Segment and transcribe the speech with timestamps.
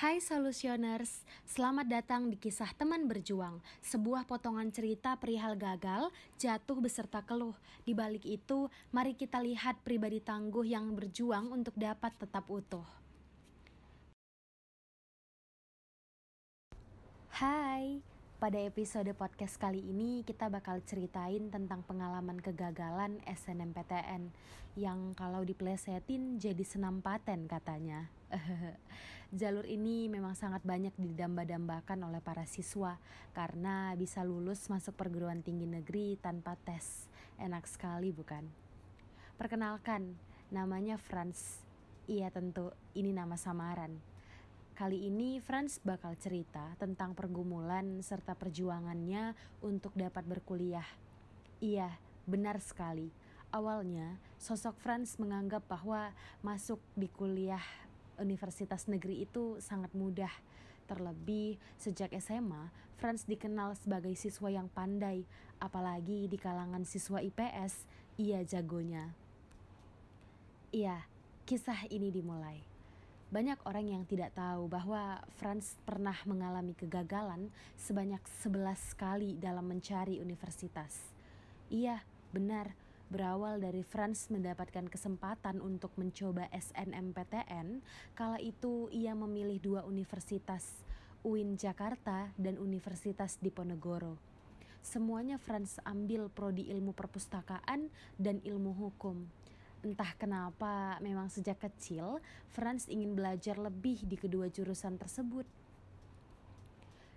[0.00, 6.08] Hai Solutioners, selamat datang di kisah teman berjuang, sebuah potongan cerita perihal gagal,
[6.40, 7.52] jatuh beserta keluh.
[7.84, 12.88] Di balik itu, mari kita lihat pribadi tangguh yang berjuang untuk dapat tetap utuh.
[17.36, 18.00] Hai,
[18.40, 24.32] pada episode podcast kali ini kita bakal ceritain tentang pengalaman kegagalan SNMPTN
[24.80, 28.08] yang kalau diplesetin jadi senam paten katanya.
[29.30, 32.98] Jalur ini memang sangat banyak didamba-dambakan oleh para siswa
[33.30, 37.06] karena bisa lulus masuk perguruan tinggi negeri tanpa tes.
[37.38, 38.42] Enak sekali bukan?
[39.38, 40.18] Perkenalkan,
[40.50, 41.62] namanya Franz.
[42.10, 43.94] Iya tentu, ini nama samaran.
[44.74, 50.88] Kali ini Franz bakal cerita tentang pergumulan serta perjuangannya untuk dapat berkuliah.
[51.60, 51.92] Iya,
[52.24, 53.12] benar sekali.
[53.52, 56.10] Awalnya, sosok Franz menganggap bahwa
[56.40, 57.62] masuk di kuliah
[58.20, 60.30] universitas negeri itu sangat mudah.
[60.86, 62.68] Terlebih sejak SMA,
[63.00, 65.24] Franz dikenal sebagai siswa yang pandai,
[65.56, 67.88] apalagi di kalangan siswa IPS,
[68.20, 69.16] ia jagonya.
[70.70, 71.08] Iya,
[71.48, 72.60] kisah ini dimulai.
[73.30, 80.18] Banyak orang yang tidak tahu bahwa Franz pernah mengalami kegagalan sebanyak 11 kali dalam mencari
[80.18, 80.98] universitas.
[81.70, 82.02] Iya,
[82.34, 82.74] benar,
[83.10, 87.82] berawal dari Franz mendapatkan kesempatan untuk mencoba SNMPTN,
[88.14, 90.86] kala itu ia memilih dua universitas,
[91.26, 94.14] UIN Jakarta dan Universitas Diponegoro.
[94.80, 99.26] Semuanya Franz ambil prodi ilmu perpustakaan dan ilmu hukum.
[99.82, 102.22] Entah kenapa, memang sejak kecil
[102.54, 105.44] Franz ingin belajar lebih di kedua jurusan tersebut.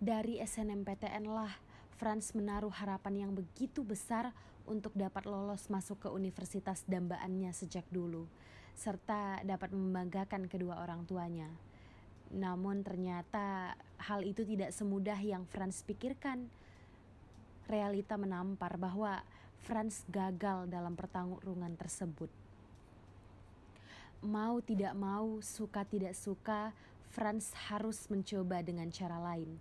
[0.00, 1.52] Dari SNMPTN lah,
[1.94, 8.24] Franz menaruh harapan yang begitu besar untuk dapat lolos masuk ke universitas dambaannya sejak dulu,
[8.74, 11.48] serta dapat membanggakan kedua orang tuanya.
[12.32, 16.48] Namun ternyata hal itu tidak semudah yang Franz pikirkan.
[17.68, 19.24] Realita menampar bahwa
[19.64, 22.28] Franz gagal dalam pertarungan tersebut
[24.24, 26.72] mau tidak mau, suka tidak suka,
[27.12, 29.60] Franz harus mencoba dengan cara lain.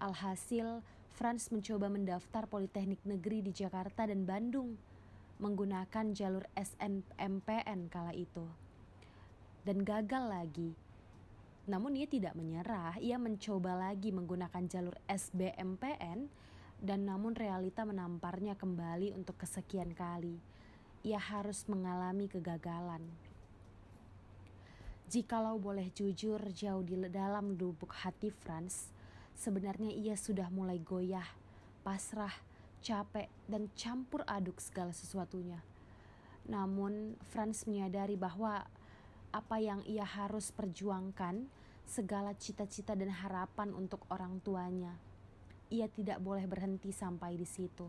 [0.00, 0.80] Alhasil,
[1.18, 4.78] Franz mencoba mendaftar Politeknik Negeri di Jakarta dan Bandung
[5.42, 8.46] menggunakan jalur SNMPN kala itu.
[9.66, 10.70] Dan gagal lagi.
[11.66, 16.30] Namun ia tidak menyerah, ia mencoba lagi menggunakan jalur SBMPN
[16.78, 20.38] dan namun realita menamparnya kembali untuk kesekian kali.
[21.02, 23.02] Ia harus mengalami kegagalan.
[25.10, 28.94] Jikalau boleh jujur jauh di dalam lubuk hati Franz,
[29.38, 31.26] sebenarnya ia sudah mulai goyah,
[31.86, 32.34] pasrah,
[32.82, 35.62] capek, dan campur aduk segala sesuatunya.
[36.50, 38.66] Namun Franz menyadari bahwa
[39.30, 41.46] apa yang ia harus perjuangkan,
[41.88, 44.92] segala cita-cita dan harapan untuk orang tuanya,
[45.72, 47.88] ia tidak boleh berhenti sampai di situ.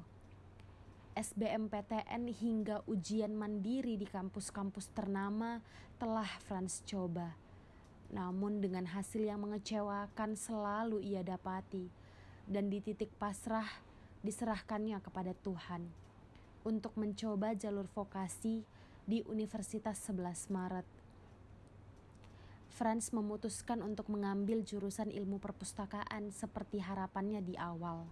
[1.20, 5.60] SBMPTN hingga ujian mandiri di kampus-kampus ternama
[6.00, 7.36] telah Franz coba.
[8.10, 11.90] Namun dengan hasil yang mengecewakan selalu ia dapati
[12.50, 13.70] dan di titik pasrah
[14.26, 15.86] diserahkannya kepada Tuhan
[16.66, 18.66] untuk mencoba jalur vokasi
[19.06, 20.88] di Universitas 11 Maret.
[22.70, 28.08] Franz memutuskan untuk mengambil jurusan ilmu perpustakaan seperti harapannya di awal.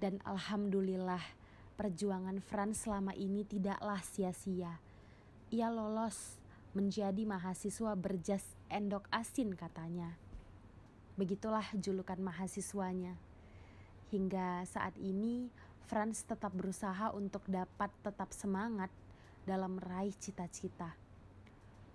[0.00, 1.20] Dan alhamdulillah,
[1.76, 4.80] perjuangan Franz selama ini tidaklah sia-sia.
[5.52, 6.40] Ia lolos
[6.76, 10.12] menjadi mahasiswa berjas endok asin katanya.
[11.16, 13.16] Begitulah julukan mahasiswanya.
[14.12, 15.48] Hingga saat ini,
[15.88, 18.92] Franz tetap berusaha untuk dapat tetap semangat
[19.48, 20.92] dalam meraih cita-cita.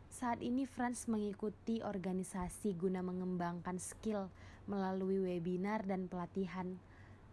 [0.09, 4.33] Saat ini Franz mengikuti organisasi guna mengembangkan skill
[4.65, 6.81] melalui webinar dan pelatihan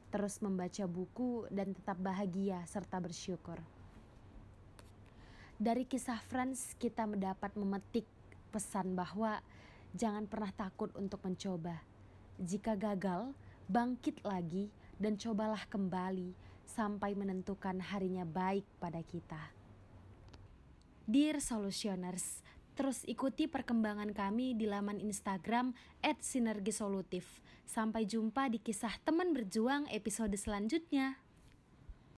[0.08, 3.60] terus membaca buku, dan tetap bahagia serta bersyukur.
[5.58, 8.06] Dari kisah Franz, kita mendapat memetik
[8.54, 9.42] pesan bahwa
[9.90, 11.82] jangan pernah takut untuk mencoba.
[12.38, 13.34] Jika gagal,
[13.66, 14.70] bangkit lagi
[15.02, 16.30] dan cobalah kembali
[16.62, 19.50] sampai menentukan harinya baik pada kita.
[21.10, 22.46] Dear Solutioners,
[22.78, 27.42] Terus ikuti perkembangan kami di laman Instagram @sinergisolutif.
[27.66, 31.18] Sampai jumpa di kisah teman berjuang episode selanjutnya.